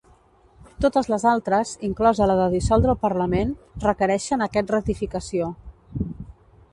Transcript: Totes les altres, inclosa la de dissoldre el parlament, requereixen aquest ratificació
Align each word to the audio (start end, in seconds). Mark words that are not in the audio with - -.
Totes 0.85 1.09
les 1.13 1.25
altres, 1.31 1.73
inclosa 1.89 2.29
la 2.31 2.37
de 2.39 2.47
dissoldre 2.53 2.91
el 2.95 2.99
parlament, 3.03 3.51
requereixen 3.87 4.45
aquest 4.49 4.73
ratificació 4.77 5.51